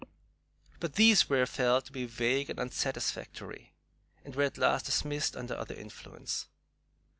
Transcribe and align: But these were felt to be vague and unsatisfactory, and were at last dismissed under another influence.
But 0.79 0.95
these 0.95 1.29
were 1.29 1.45
felt 1.45 1.85
to 1.85 1.91
be 1.91 2.07
vague 2.07 2.49
and 2.49 2.59
unsatisfactory, 2.59 3.75
and 4.25 4.35
were 4.35 4.45
at 4.45 4.57
last 4.57 4.87
dismissed 4.87 5.35
under 5.37 5.53
another 5.53 5.75
influence. 5.75 6.47